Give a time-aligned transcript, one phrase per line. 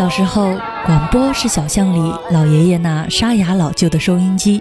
[0.00, 4.58] 小时候，广播是小巷里老爷爷那沙哑老旧的收音机。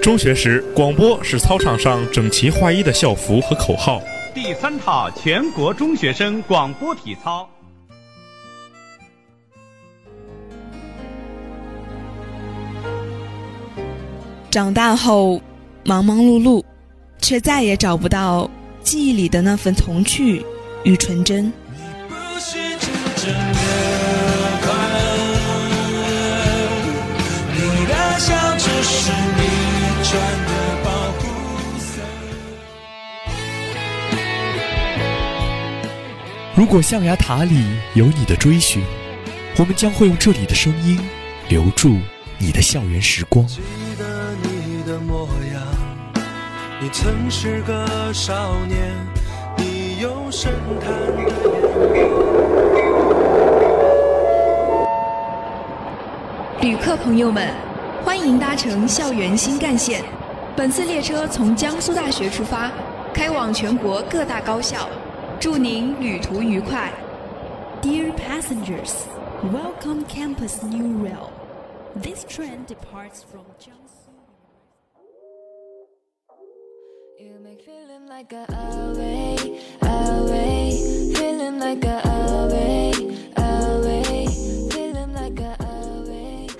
[0.00, 4.00] 中学时，广播是操场上整齐划一的校服和口号。
[4.32, 7.46] 第三套全国中学生广播体操。
[14.50, 15.40] 长大后，
[15.84, 16.60] 忙忙碌碌，
[17.20, 18.50] 却再也找不到
[18.82, 20.44] 记忆里的那份童趣
[20.82, 21.52] 与纯真。
[36.56, 37.64] 如果象牙塔里
[37.94, 38.82] 有你的追寻，
[39.58, 40.98] 我们将会用这里的声音
[41.48, 41.98] 留住
[42.36, 43.46] 你的校园时光。
[46.92, 48.92] 曾是个少年，
[49.56, 51.30] 你有深潭的
[56.60, 57.48] 旅客朋友们，
[58.04, 60.02] 欢迎搭乘校园新干线。
[60.56, 62.72] 本次列车从江苏大学出发，
[63.14, 64.88] 开往全国各大高校。
[65.38, 66.92] 祝您旅途愉快。
[67.80, 69.04] Dear passengers,
[69.44, 71.30] welcome Campus New Rail.
[72.02, 73.99] This train departs from Jiangsu.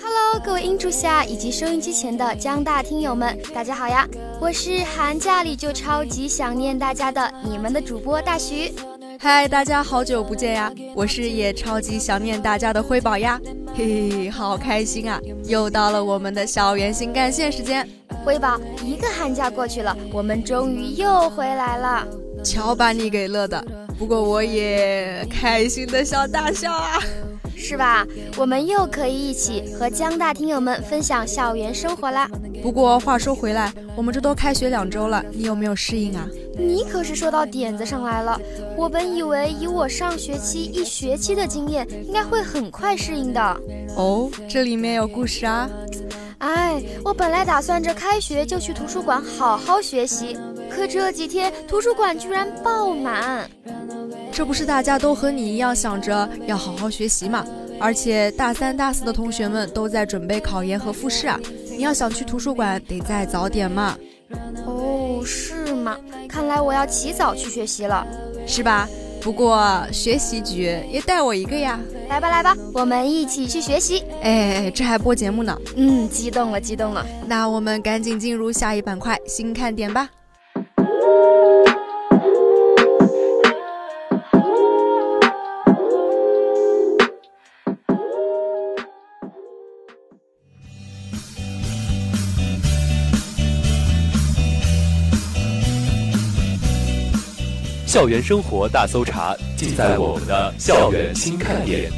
[0.03, 4.07] Hello，各位音柱下以及收音机前的江大听友们，大家好呀！
[4.39, 8.71] 我是寒假里就超级想念大家的你们的主播大徐。
[9.19, 10.71] 嗨，大家好久不见呀！
[10.95, 13.41] 我是也超级想念大家的辉宝呀。
[13.75, 15.19] 嘿嘿，好开心啊！
[15.47, 17.89] 又到了我们的校园新干线时间。
[18.25, 22.07] 辉宝，一个寒假过去了，我们终于又回来了。
[22.43, 23.65] 瞧把你给乐的，
[23.99, 26.99] 不过我也开心的笑大笑啊。
[27.63, 28.07] 是吧？
[28.39, 32.27] 我们又可以一起和江大听友们分享校园生活啦。
[32.63, 36.27] 不过话说回来，我们这都开学两周了，你有没有适应啊？
[36.57, 38.41] 你可是说到点子上来了。
[38.79, 43.41] 我本以为以我上学期一学期的经验，应该会很快适应的。
[43.95, 45.69] 哦，这里面有故事啊。
[46.55, 50.37] 哎，我本来打算着开学就去图书馆好好学习，
[50.69, 53.49] 可这几天图书馆居然爆满。
[54.33, 57.47] 这不是大家都和你一样想着要好好学习吗？
[57.79, 61.39] 而且大三、大四的同学们都在准备考研和复试啊！
[61.77, 63.97] 你要想去图书馆，得再早点嘛。
[64.67, 65.97] 哦，是吗？
[66.29, 68.07] 看来我要起早去学习了，
[68.47, 68.89] 是吧？
[69.21, 71.79] 不过学习局也带我一个呀。
[72.09, 74.03] 来吧，来吧，我们一起去学习。
[74.23, 75.57] 哎，这还播节目呢。
[75.77, 77.07] 嗯，激动了，激动了。
[77.27, 80.09] 那我们赶紧进入下一板块新看点吧。
[97.91, 101.91] 校园生活大搜查，尽在我们的校园新看点。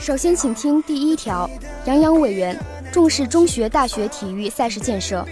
[0.00, 1.48] 首先，请听第一条：
[1.84, 2.58] 杨洋委员
[2.92, 5.24] 重视中学、大学体育赛事建设。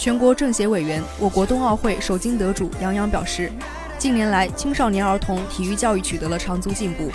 [0.00, 3.52] 全国政协委员、我国冬奥会首金得主杨洋表示，
[3.98, 7.10] 近年来青少年儿童体育教育取得了长足进步，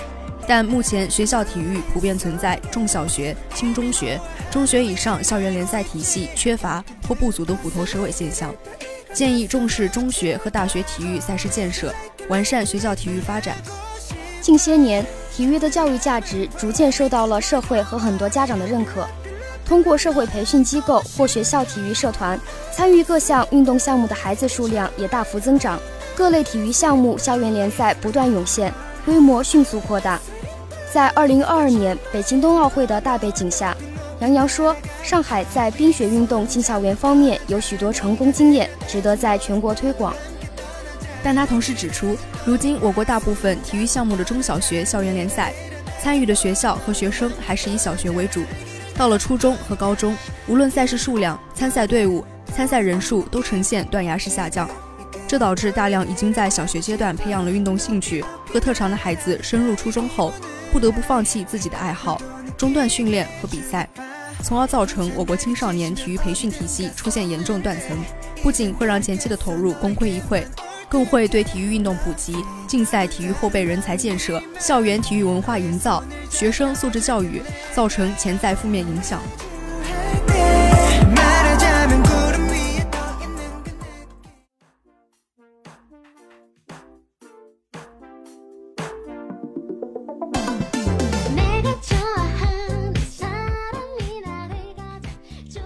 [0.48, 8.54] 但目前学校体育普遍存在重小学、轻中学、中学以上校园联赛体系缺乏或不足的虎头蛇尾现象，
[9.12, 11.92] 建议重视中学和大学体育赛事建设，
[12.30, 13.58] 完善学校体育发展。
[14.42, 15.04] 近些年，
[15.36, 19.08] 体育的教育价值逐渐受到了社会和很多家长的认可。
[19.66, 22.40] 通过社会培训机构或学校体育社团
[22.72, 25.80] 参与各项运动项目的孩子数量也大幅增长，
[26.16, 28.72] 各类体育项目校园联赛不断涌现，
[29.04, 30.20] 规模迅速扩大。
[30.94, 33.76] 在2022年北京冬奥会的大背景下，
[34.22, 34.74] 杨洋说
[35.04, 40.16] ：“上海在冰雪运动进校园方面有许多成功经验，值得在全国推广。”
[41.22, 42.16] 但他同时指出，
[42.46, 45.52] 如今我国大部分体育项目的中小学校园联赛，
[46.00, 48.44] 参与的学校和学生还是以小学为主。
[48.98, 50.16] 到了初中和高中，
[50.48, 52.24] 无论赛事数量、参赛队伍、
[52.56, 54.70] 参赛人数都呈现断崖式下降，
[55.28, 60.32] 这导致大量已经在小学阶段培养了运动兴趣和特长的孩子升入初中后，
[60.72, 62.22] 不得不放弃自己的爱好，
[62.58, 63.90] 中断训练和比赛，
[64.42, 67.98] 从而造成我国青少年体育培训体系出现严重断层。
[68.42, 70.44] 不仅会让前期的投入功亏一篑，
[70.90, 72.36] 更会对体育运动普及、
[72.68, 77.42] 竞赛体育后备人才建设、校园体育文化营造、学生素质教育
[77.74, 79.22] 造成潜在负面影响。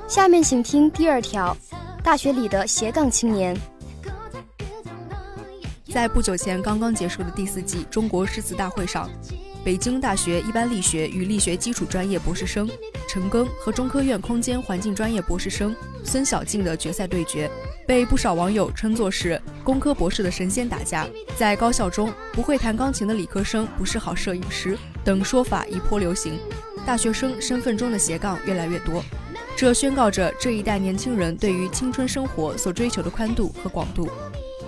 [0.07, 1.56] 下面请听第二条：
[2.04, 3.56] 大学里的斜杠青年。
[5.91, 9.09] 在不久前刚刚结束的第四季中国诗词大会上，
[9.63, 12.69] 北京大学一般力学与力学基础专业博士生
[13.07, 17.50] 陈庚和中科院空间环境专业博士生孙晓静的决赛对决，
[17.88, 21.07] 被不少网友称作是工科博士的神仙打架。
[21.36, 26.38] 在高校中，不会弹钢琴的理科生不是好摄影师等说法一波流行，
[26.85, 29.03] 大学生身份中的斜杠越来越多。
[29.57, 34.07] 这宣告着这一代年轻人对于青春生活所追求的宽度和广度。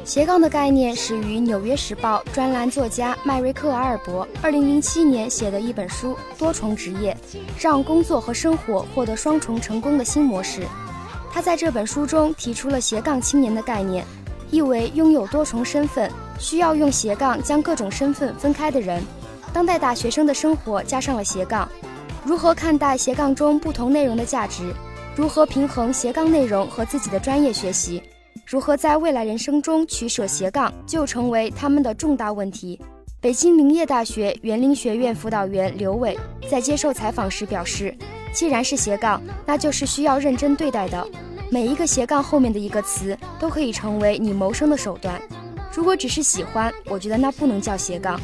[0.03, 7.15] 斜杠的概念始于《纽约时报》专栏作家迈瑞克·阿尔伯2007年写的一本书《多重职业：
[7.59, 10.62] 让工作和生活获得双重成功的新模式》。
[11.31, 14.03] 他在这本书中提出了斜杠青年的概念，
[14.50, 19.01] 意为拥有多重身份、需要用斜杠将各种身份分开的人。
[19.53, 21.69] 当代大学生的生活加上了斜杠。
[22.25, 24.74] 如何看待斜杠中不同内容的价值？
[25.15, 28.01] 如何平衡斜杠内容和自己的专业学习？
[28.51, 32.77] 如何在未来人生中取舍斜杠，就成为他们的重大问题。
[33.21, 36.19] 北京林业大学园林学院辅导员刘伟
[36.50, 37.95] 在接受采访时表示
[38.36, 41.07] ：“既然是斜杠，那就是需要认真对待的。
[41.50, 45.21] 每一个斜杠后面的一个词，都可以成为你谋生的手段。
[45.74, 48.19] 如果只是喜欢，我觉得那不能叫斜杠。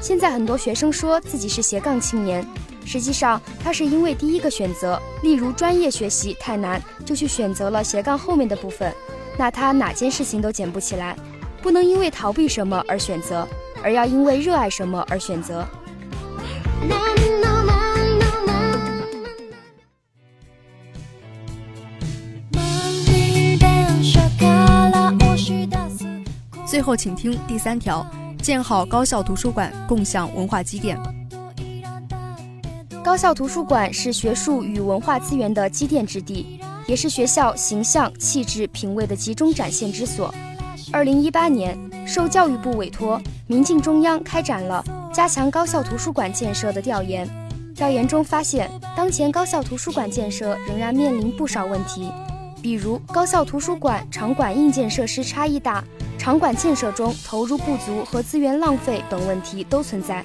[0.00, 2.42] 现在很多学生说自己是斜杠青年。”
[2.86, 8.90] 实际上，他是因为第一个选择，例如专业学习太难，就去选择了斜杠后面的部分，
[9.38, 11.16] 那他哪件事情都捡不起来。
[11.62, 13.48] 不能因为逃避什么而选择，
[13.82, 15.66] 而要因为热爱什么而选择。
[26.64, 28.06] 最后，请听第三条：
[28.40, 30.96] 建好高校图书馆，共享文化积淀。
[33.02, 40.32] 高校图书馆是学术与文化资源的积淀之地，也是学校形象、气质、品味的集中展现之所。
[40.92, 47.28] 二零一八年，受教育部委托，民进中央开展了加强高校图书馆建设的调研。
[47.74, 52.10] 调研中发现，当前高校图书馆建设仍然面临不少问题，
[52.62, 55.84] 比如高校图书馆场馆硬件设施差异大、
[56.16, 60.22] 场馆建设中投入不足和资源浪费等问题都存在。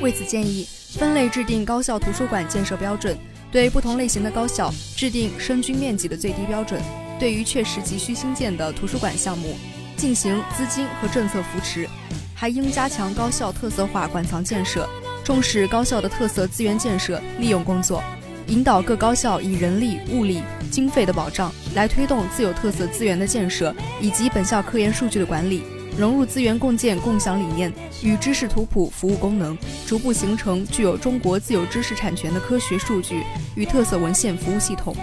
[0.00, 0.66] 为此建议。
[0.90, 3.14] 分类制定高校图书馆建设标准，
[3.50, 6.80] 对不同类型的高校制定生均面积的最低标准。
[7.18, 9.56] 对于确实急需新建的图书馆项目，
[9.96, 11.88] 进行资金和政策扶持。
[12.34, 14.88] 还应加强高校特色化馆藏建设，
[15.24, 18.00] 重视高校的特色资源建设利用工作，
[18.46, 20.40] 引导各高校以人力、物力、
[20.70, 25.64] 经费的保障来推动自有特色资源的建设以及本校科研数据的管理。
[25.98, 27.72] 融入资源共建共享理念
[28.04, 33.24] 与知识图谱服务功能，逐步形成具有中国自有知识产权的科学数据
[33.56, 34.94] 与特色文献服务系统。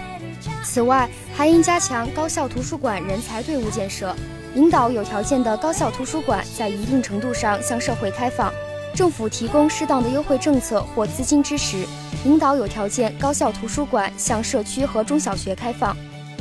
[0.64, 4.16] 此外，还应加强高校图书馆人才队伍建设，
[4.54, 8.50] 引导有条件的高校图书馆在一定程度上向社会开放。
[8.94, 11.86] 政府提供适当的优惠政策或资金支持，
[12.24, 15.94] 引导有条件高校图书馆向社区和中小学开放，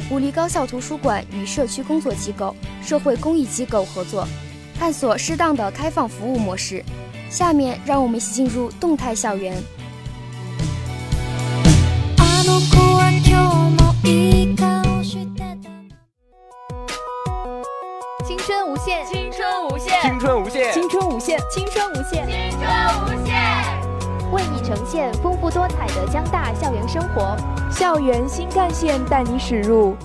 [0.08, 4.28] 鼓励高校图书馆与社区工作机构、社会公益机构合作。
[4.78, 6.84] 探索适当的开放服务模式。
[7.30, 9.56] 下面，让我们一起进入动态校园。
[18.26, 22.45] 青春无限，青春无限，青春无限，青春无限，青春无限，青春无限，为你
[24.66, 27.38] 呈现丰富多彩的江大校园生活。
[27.70, 29.96] 校园新干线带你驶入。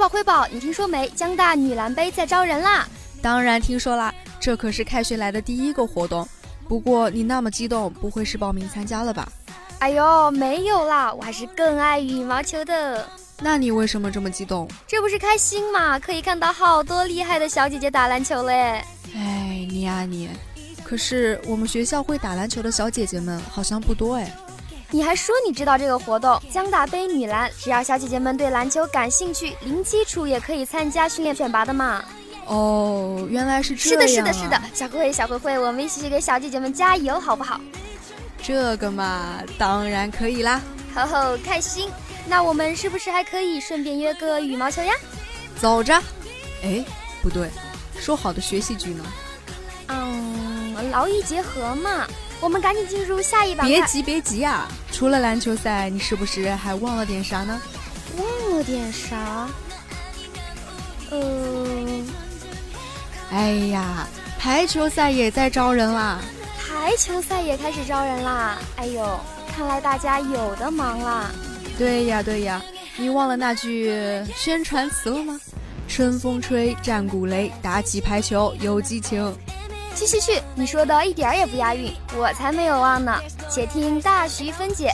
[0.00, 1.06] 宝辉宝，你听说没？
[1.10, 2.88] 江大女篮杯在招人啦！
[3.20, 6.26] 当然听说啦，这可是开学来的第一个活动。
[6.66, 9.30] 不过你那么激动，不会是报名参加了吧？
[9.78, 13.06] 哎呦，没有啦，我还是更爱羽毛球的。
[13.40, 14.66] 那你为什么这么激动？
[14.86, 15.98] 这不是开心嘛？
[15.98, 18.82] 可以看到好多厉害的小姐姐打篮球嘞。
[19.14, 20.30] 哎，你呀你，
[20.82, 24.34] 可是我们学校会打篮球的小姐姐们好像不多哎。
[24.92, 27.48] 你还说你知道这个活动江大杯女篮？
[27.56, 32.04] 只要小姐姐们对篮球感兴趣，零基础也可以参加训练选拔的嘛。
[32.46, 34.08] 哦，原来是这样。
[34.08, 34.60] 是的，是的，是的。
[34.74, 37.60] 小慧慧，小慧慧，我们一起去给小姐姐们加油，好不好？
[38.42, 40.60] 这个嘛，当然可以啦。
[40.92, 41.88] 吼吼，开心。
[42.26, 44.92] 那我们是不是还可以顺便约个羽毛球呀？
[45.60, 45.94] 走着。
[46.64, 46.84] 哎，
[47.22, 47.48] 不对，
[47.96, 49.04] 说好的学习局呢？
[49.86, 52.08] 嗯，劳逸结合嘛。
[52.40, 53.64] 我们赶紧进入下一把。
[53.64, 54.66] 别急，别急啊！
[54.90, 57.60] 除了篮球赛，你是不是还忘了点啥呢？
[58.16, 59.48] 忘了点啥？
[61.10, 62.04] 呃……
[63.30, 66.20] 哎呀，排球赛也在招人啦！
[66.58, 68.58] 排球赛也开始招人啦！
[68.76, 69.20] 哎呦，
[69.54, 71.30] 看来大家有的忙啦。
[71.76, 72.62] 对呀对呀，
[72.96, 73.92] 你忘了那句
[74.34, 75.38] 宣传词了吗？
[75.88, 79.36] 春风吹，战鼓擂，打起排球有激情。
[79.94, 83.20] 去去去，你说的一点儿也不押韵，我才没有忘呢。
[83.48, 84.92] 且听大徐分解：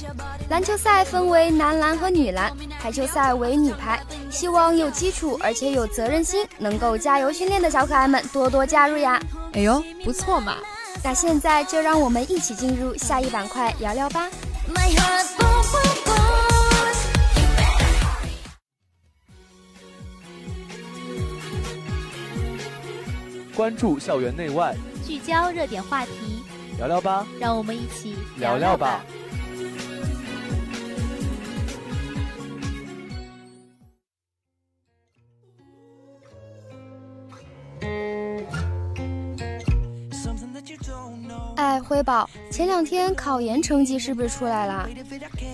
[0.48, 4.00] 篮球赛分为男篮和女篮，排球赛为女排。
[4.30, 9.20] 希望有基础而且有责任心、能够加油训练的小可爱们多多加入呀！
[9.52, 10.56] 哎呦，不错嘛！
[11.04, 14.28] 那现在就让我们一起进入下一板块聊聊吧。
[23.56, 26.44] 关注校园内外，聚焦热点话题，
[26.76, 29.02] 聊聊吧，让我们一起聊聊吧。
[41.56, 44.86] 哎，辉宝，前两天考研成绩是不是出来了？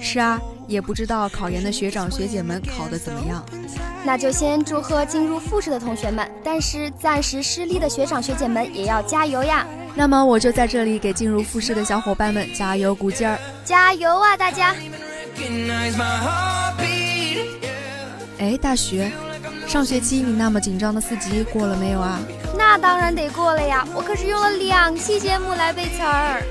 [0.01, 3.47] 是啊，也不知道考研的学长学姐们考的怎么样。
[4.05, 9.67] 那就先祝贺进入复试的同学们，但是暂时失利的学长学姐们也要加油呀！
[9.95, 14.75] 那么我就在这里给进入复试的小伙伴们加油鼓劲儿，加油啊，大家！
[18.39, 19.13] 哎，大学，
[19.69, 22.19] 上学期你那么紧张的四级过了没有啊？
[22.59, 26.43] 那当然得过了呀，我可是用了两期节目来背词儿。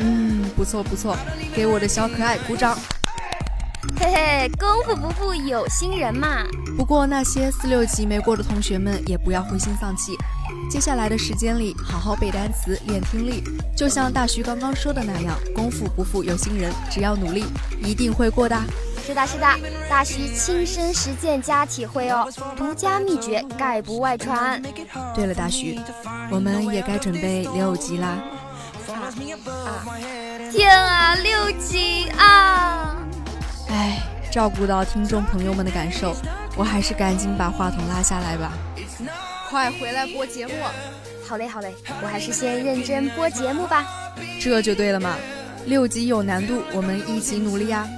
[0.00, 1.16] 嗯，不错不错，
[1.54, 2.76] 给我的小可爱鼓掌。
[4.00, 6.42] 嘿嘿，功夫不负有心人嘛。
[6.76, 10.16] 不过那些四六级没过的同学们也不要灰心丧气，
[10.70, 13.42] 接下来的时间里好好背单词、练听力。
[13.74, 17.44] 就像大徐刚刚说的那样，功夫不负有心人，只要努力，
[17.82, 18.56] 一定会过的。
[19.06, 19.46] 是的，是的，
[19.88, 24.60] 大徐亲身实践加体会哦，独家秘诀概不外传。
[25.14, 25.80] 对了，大徐，
[26.30, 28.18] 我们也该准备六级啦。
[28.88, 29.12] 啊！
[30.52, 32.96] 天啊，六级啊！
[33.68, 36.14] 哎，照顾到听众朋友们的感受，
[36.56, 38.52] 我还是赶紧把话筒拉下来吧。
[39.48, 40.52] 快回来播节目！
[41.26, 43.86] 好嘞，好嘞，我还是先认真播节目吧。
[44.40, 45.16] 这就对了嘛，
[45.64, 47.88] 六级有难度，我们一起努力呀。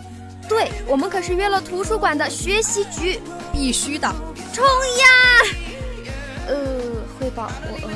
[0.48, 3.20] 对，我们可是约了图书馆的学习局，
[3.52, 4.08] 必须的。
[4.52, 5.06] 冲呀！
[6.46, 6.56] 呃，
[7.18, 7.90] 汇报，我饿，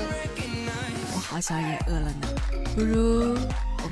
[1.15, 2.29] 我好像也饿了呢。
[2.75, 3.37] 不如。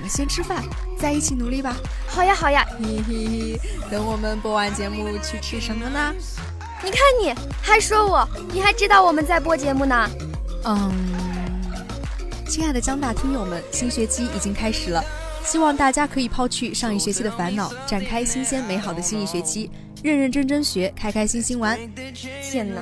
[0.01, 0.65] 我们先吃饭，
[0.99, 1.77] 再一起努力吧。
[2.09, 2.67] 好呀，好呀。
[2.79, 6.15] 嘿嘿嘿，等我们播完节目去吃什么呢？
[6.83, 10.11] 你看你还说我，你还知道我们在播节目呢。
[10.65, 10.91] 嗯，
[12.49, 15.05] 亲爱的江大听友们，新学期已经开始了，
[15.45, 19.71] 希望大家可以抛去上一学期的烦恼，展开新鲜美好的新一学期，
[20.03, 21.79] 认认真真学，开开心心玩。
[22.51, 22.81] 天哪，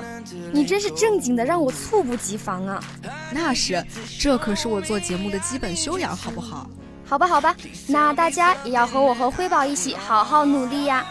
[0.53, 2.81] 你真是正经的，让我猝不及防啊！
[3.33, 3.85] 那是，
[4.17, 6.69] 这可是我做节目的基本修养，好不好？
[7.09, 7.55] 好吧，好吧，
[7.87, 11.03] 那大家也要和我和辉宝一起好好努力呀。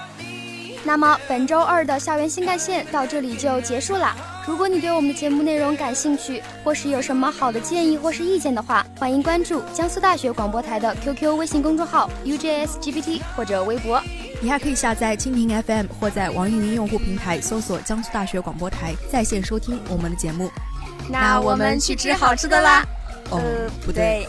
[0.84, 4.16] 那么本周二的校园新干线到这里就结束了。
[4.46, 14.00] 如果你对我们的节目内容感兴趣，或是有什么好的建议或是意见的话，欢迎关注江苏大学广播台的 QQ 微信公众号 UJSGPT 或者微博。
[14.40, 20.48] 你还可以下载蜻蜓 FM 或在网易云用户平台搜索江苏大学广播台在线收听我们的节目。
[21.10, 22.84] 那我们去吃好吃的啦。
[23.30, 23.42] 哦，
[23.84, 24.26] 不对。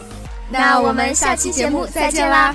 [0.50, 2.54] 那我们下期节目再见啦！